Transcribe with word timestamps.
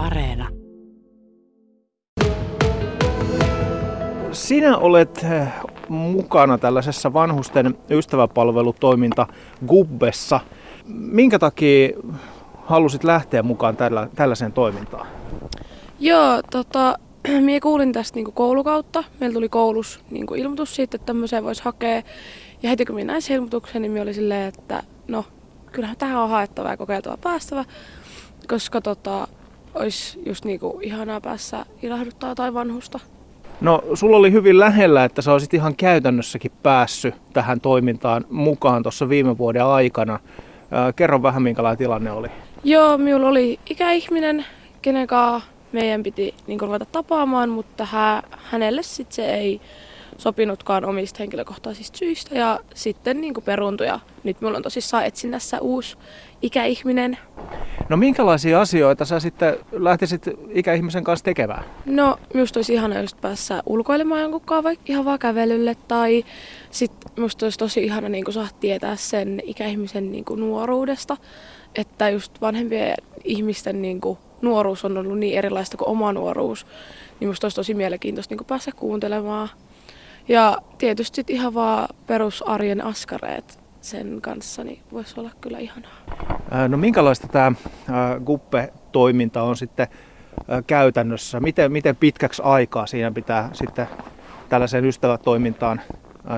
Areena. 0.00 0.48
Sinä 4.32 4.78
olet 4.78 5.24
eh, 5.24 5.48
mukana 5.88 6.58
tällaisessa 6.58 7.12
vanhusten 7.12 7.78
ystäväpalvelutoiminta 7.90 9.26
Gubbessa. 9.66 10.40
Minkä 10.86 11.38
takia 11.38 11.88
halusit 12.64 13.04
lähteä 13.04 13.42
mukaan 13.42 13.76
tällä, 13.76 14.08
tällaiseen 14.14 14.52
toimintaan? 14.52 15.06
Joo, 15.98 16.42
tota, 16.50 16.98
minä 17.40 17.60
kuulin 17.60 17.92
tästä 17.92 18.16
niinku 18.16 18.32
koulukautta. 18.32 19.04
Meillä 19.20 19.34
tuli 19.34 19.48
koulus 19.48 20.00
niinku 20.10 20.34
ilmoitus 20.34 20.76
siitä, 20.76 20.96
että 20.96 21.06
tämmöiseen 21.06 21.44
voisi 21.44 21.62
hakea. 21.64 22.02
Ja 22.62 22.70
heti 22.70 22.84
kun 22.84 22.94
minä 22.94 23.12
näin 23.12 23.22
sen 23.22 23.34
ilmoituksen, 23.34 23.82
niin 23.82 23.92
minä 23.92 24.02
oli 24.02 24.14
silleen, 24.14 24.48
että 24.48 24.82
no, 25.08 25.24
kyllähän 25.72 25.96
tähän 25.96 26.22
on 26.22 26.30
haettava 26.30 26.70
ja 26.70 26.76
kokeiltava 26.76 27.16
päästävä. 27.16 27.64
Koska 28.48 28.80
tota, 28.80 29.28
olisi 29.74 30.22
just 30.26 30.44
niinku 30.44 30.78
ihanaa 30.82 31.20
päässä 31.20 31.66
ilahduttaa 31.82 32.34
tai 32.34 32.54
vanhusta. 32.54 33.00
No, 33.60 33.82
sulla 33.94 34.16
oli 34.16 34.32
hyvin 34.32 34.60
lähellä, 34.60 35.04
että 35.04 35.22
sä 35.22 35.32
olisit 35.32 35.54
ihan 35.54 35.76
käytännössäkin 35.76 36.52
päässyt 36.62 37.14
tähän 37.32 37.60
toimintaan 37.60 38.24
mukaan 38.30 38.82
tuossa 38.82 39.08
viime 39.08 39.38
vuoden 39.38 39.64
aikana. 39.64 40.18
Ää, 40.70 40.92
kerro 40.92 41.22
vähän, 41.22 41.42
minkälainen 41.42 41.78
tilanne 41.78 42.12
oli. 42.12 42.28
Joo, 42.64 42.98
minulla 42.98 43.28
oli 43.28 43.58
ikäihminen, 43.70 44.44
kenen 44.82 45.06
kanssa 45.06 45.48
meidän 45.72 46.02
piti 46.02 46.34
niin 46.46 46.60
ruveta 46.60 46.84
tapaamaan, 46.84 47.48
mutta 47.48 47.84
hä, 47.84 48.22
hänelle 48.30 48.82
sit 48.82 49.12
se 49.12 49.34
ei 49.34 49.60
sopinutkaan 50.18 50.84
omista 50.84 51.16
henkilökohtaisista 51.18 51.98
syistä 51.98 52.38
ja 52.38 52.60
sitten 52.74 53.20
niin 53.20 53.34
peruuntui. 53.44 53.86
Ja 53.86 54.00
nyt 54.24 54.40
minulla 54.40 54.56
on 54.56 54.62
tosissaan 54.62 55.04
etsinnässä 55.04 55.60
uusi 55.60 55.96
ikäihminen. 56.42 57.18
No 57.88 57.96
minkälaisia 57.96 58.60
asioita 58.60 59.04
sä 59.04 59.20
sitten 59.20 59.56
lähtisit 59.72 60.22
ikäihmisen 60.50 61.04
kanssa 61.04 61.24
tekemään? 61.24 61.64
No 61.86 62.18
minusta 62.34 62.58
olisi 62.58 62.74
ihana 62.74 63.00
just 63.00 63.20
päässä 63.20 63.62
ulkoilemaan 63.66 64.20
jonkun 64.20 64.40
kanssa 64.40 64.64
vaikka 64.64 64.84
ihan 64.88 65.04
vaan 65.04 65.18
kävelylle 65.18 65.76
tai 65.88 66.24
sitten 66.70 67.12
minusta 67.16 67.46
olisi 67.46 67.58
tosi 67.58 67.84
ihana 67.84 68.08
niin 68.08 68.32
saada 68.32 68.48
tietää 68.60 68.96
sen 68.96 69.42
ikäihmisen 69.44 70.12
niin 70.12 70.24
nuoruudesta. 70.36 71.16
Että 71.74 72.10
just 72.10 72.40
vanhempien 72.40 72.94
ihmisten 73.24 73.82
niin 73.82 74.00
kuin, 74.00 74.18
nuoruus 74.42 74.84
on 74.84 74.98
ollut 74.98 75.18
niin 75.18 75.38
erilaista 75.38 75.76
kuin 75.76 75.88
oma 75.88 76.12
nuoruus, 76.12 76.66
niin 77.20 77.28
musta 77.28 77.44
olisi 77.44 77.56
tosi 77.56 77.74
mielenkiintoista 77.74 78.34
niin 78.34 78.46
päästä 78.46 78.70
kuuntelemaan. 78.76 79.48
Ja 80.30 80.58
tietysti 80.78 81.24
ihan 81.28 81.54
vaan 81.54 81.88
perusarjen 82.06 82.84
askareet 82.84 83.58
sen 83.80 84.20
kanssa, 84.20 84.64
niin 84.64 84.82
voisi 84.92 85.20
olla 85.20 85.30
kyllä 85.40 85.58
ihanaa. 85.58 85.92
No 86.68 86.76
minkälaista 86.76 87.28
tämä 87.28 87.52
Guppe-toiminta 88.24 89.42
on 89.42 89.56
sitten 89.56 89.86
käytännössä? 90.66 91.40
Miten, 91.40 91.72
miten 91.72 91.96
pitkäksi 91.96 92.42
aikaa 92.44 92.86
siinä 92.86 93.10
pitää 93.10 93.50
sitten 93.52 93.86
tällaiseen 94.48 94.84
ystävätoimintaan 94.84 95.80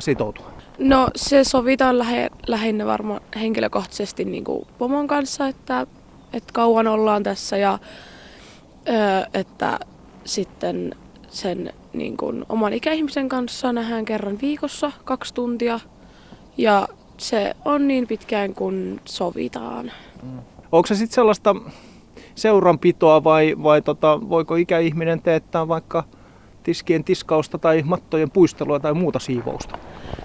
sitoutua? 0.00 0.52
No 0.78 1.08
se 1.16 1.44
sovitaan 1.44 1.98
lähe, 1.98 2.30
lähinnä 2.46 2.86
varmaan 2.86 3.20
henkilökohtaisesti 3.40 4.24
niin 4.24 4.44
kuin 4.44 4.66
pomon 4.78 5.06
kanssa, 5.06 5.48
että, 5.48 5.86
että 6.32 6.52
kauan 6.52 6.86
ollaan 6.86 7.22
tässä 7.22 7.56
ja 7.56 7.78
että 9.34 9.78
sitten 10.24 10.94
sen 11.32 11.72
niin 11.92 12.16
kuin, 12.16 12.44
oman 12.48 12.72
ikäihmisen 12.72 13.28
kanssa 13.28 13.72
nähdään 13.72 14.04
kerran 14.04 14.38
viikossa 14.42 14.92
kaksi 15.04 15.34
tuntia 15.34 15.80
ja 16.56 16.88
se 17.18 17.56
on 17.64 17.88
niin 17.88 18.06
pitkään 18.06 18.54
kuin 18.54 19.00
sovitaan. 19.04 19.92
Mm. 20.22 20.38
Onko 20.72 20.86
se 20.86 20.94
sitten 20.94 21.14
sellaista 21.14 21.56
seuranpitoa 22.34 23.24
vai, 23.24 23.54
vai 23.62 23.82
tota, 23.82 24.20
voiko 24.28 24.56
ikäihminen 24.56 25.22
teettää 25.22 25.68
vaikka 25.68 26.04
tiskien 26.62 27.04
tiskausta 27.04 27.58
tai 27.58 27.82
mattojen 27.86 28.30
puistelua 28.30 28.80
tai 28.80 28.94
muuta 28.94 29.18
siivousta? 29.18 29.78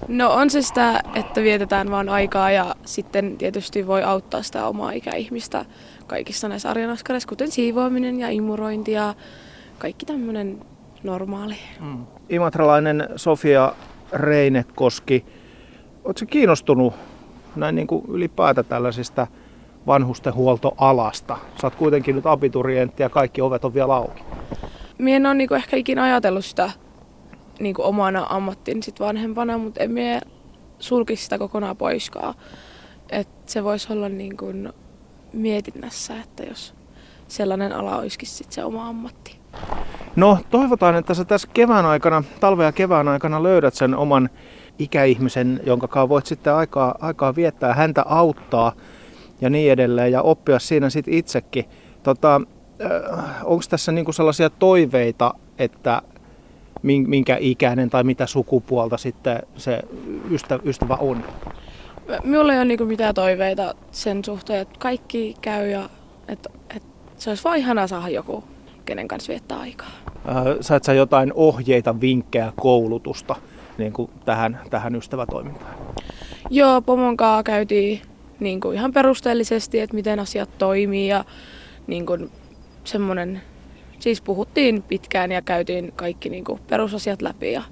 No 0.08 0.34
on 0.34 0.50
se 0.50 0.62
sitä, 0.62 1.02
että 1.16 1.42
vietetään 1.42 1.92
vaan 1.92 2.10
aikaa 2.10 2.52
ja 2.52 2.76
sitten 2.86 3.38
tietysti 3.38 3.88
voi 3.88 4.04
auttaa 4.04 4.44
sitä 4.44 4.68
omaa 4.68 4.92
ikäihmistä 4.92 5.66
kaikissa 6.08 6.48
näissä 6.48 6.70
arjen 6.70 6.90
askareissa, 6.90 7.30
kuten 7.30 7.52
siivoaminen 7.52 8.20
ja 8.20 8.30
imurointi 8.30 8.92
ja 8.92 9.14
kaikki 9.78 10.06
tämmöinen 10.06 10.60
normaali. 11.03 11.56
Mm. 11.80 12.06
Imatralainen 12.30 13.09
Sofia 13.16 13.74
Reinekoski, 14.13 15.25
oletko 16.03 16.25
kiinnostunut 16.30 16.94
näin 17.56 17.75
niin 17.75 17.88
kuin 17.88 18.06
ylipäätä 18.08 18.63
tällaisista 18.63 19.28
vanhustenhuoltoalasta? 19.88 21.38
Sä 21.62 21.68
oot 21.68 21.75
kuitenkin 21.75 22.16
nyt 22.16 22.25
abiturientti 22.25 23.03
ja 23.03 23.09
kaikki 23.09 23.41
ovet 23.41 23.66
on 23.66 23.74
vielä 23.74 23.96
auki. 23.96 24.24
Mie 24.97 25.16
en 25.16 25.25
ole 25.25 25.34
niin 25.34 25.53
ehkä 25.53 25.78
ikinä 25.78 26.03
ajatellut 26.03 26.46
sitä 26.46 26.72
niin 27.59 27.75
kuin 27.75 27.86
omana 27.86 28.28
ammattiin 28.30 28.84
sit 28.84 29.00
vanhempana, 29.00 29.57
mutta 29.57 29.84
en 29.84 29.91
mie 29.91 30.22
sulkisi 30.80 31.24
sitä 31.24 31.38
kokonaan 31.38 31.78
poiskaan. 31.78 32.34
Et 33.09 33.30
se 33.46 33.63
voisi 33.63 33.94
olla 33.94 34.09
niin 34.09 34.38
kuin 34.38 34.74
mietinnässä, 35.34 36.13
että 36.22 36.44
jos 36.44 36.75
sellainen 37.28 37.74
ala 37.74 37.97
olisikin 37.97 38.28
sit 38.28 38.52
se 38.52 38.63
oma 38.63 38.90
ammatti. 38.90 39.38
No 40.18 40.38
toivotaan, 40.50 40.96
että 40.96 41.14
sä 41.14 41.26
tässä 41.26 41.48
kevään 41.54 41.86
aikana, 41.86 42.24
talve- 42.40 42.64
ja 42.64 42.72
kevään 42.72 43.08
aikana 43.08 43.44
löydät 43.44 43.74
sen 43.74 43.96
oman 43.96 44.30
ikäihmisen, 44.80 45.60
jonka 45.66 46.10
voit 46.10 46.26
sitten 46.26 46.54
aikaa, 46.54 46.96
aikaa 47.02 47.36
viettää, 47.36 47.74
häntä 47.74 48.04
auttaa 48.06 48.72
ja 49.42 49.50
niin 49.50 49.72
edelleen 49.72 50.12
ja 50.12 50.22
oppia 50.22 50.60
siinä 50.60 50.90
sitten 50.90 51.14
itsekin. 51.14 51.66
Tota, 52.04 52.42
äh, 52.82 53.36
Onko 53.44 53.64
tässä 53.70 53.92
niinku 53.92 54.12
sellaisia 54.12 54.50
toiveita, 54.50 55.34
että 55.58 56.02
minkä 56.84 57.38
ikäinen 57.40 57.90
tai 57.90 58.04
mitä 58.04 58.26
sukupuolta 58.26 58.98
sitten 58.98 59.40
se 59.58 59.80
ystävä, 60.32 60.62
ystävä 60.66 60.96
on? 60.96 61.24
Minulla 62.24 62.54
ei 62.54 62.60
ole 62.60 62.66
niinku 62.66 62.86
mitään 62.86 63.16
toiveita 63.16 63.76
sen 63.92 64.26
suhteen, 64.26 64.62
että 64.62 64.76
kaikki 64.80 65.36
käy 65.42 65.70
ja 65.70 65.90
että, 66.28 66.50
että 66.76 66.90
se 67.18 67.30
olisi 67.30 67.44
vain 67.44 67.60
ihanaa 67.62 67.88
saada 67.88 68.10
joku, 68.10 68.44
kenen 68.86 69.08
kanssa 69.08 69.32
viettää 69.32 69.60
aikaa. 69.60 70.06
Äh, 70.28 70.58
sait 70.62 70.84
sä 70.84 70.94
jotain 70.94 71.32
ohjeita, 71.36 72.02
vinkkejä, 72.02 72.54
koulutusta 72.56 73.36
niin 73.78 73.94
kuin 73.94 74.12
tähän, 74.26 74.60
tähän 74.70 74.96
ystävätoimintaan? 74.96 75.76
Joo, 76.50 76.82
pomon 76.82 77.18
kanssa 77.18 77.44
käytiin 77.44 78.02
niin 78.40 78.62
kuin 78.62 78.76
ihan 78.76 78.94
perusteellisesti, 78.94 79.80
että 79.80 79.96
miten 79.96 80.20
asiat 80.20 80.50
toimii 80.58 81.08
ja 81.08 81.26
niin 81.88 82.06
kuin 82.06 82.32
semmoinen, 82.84 83.42
siis 84.00 84.22
puhuttiin 84.22 84.84
pitkään 84.84 85.32
ja 85.32 85.42
käytiin 85.42 85.94
kaikki 85.96 86.30
niin 86.30 86.44
kuin 86.44 86.60
perusasiat 86.70 87.22
läpi 87.22 87.52
ja 87.52 87.64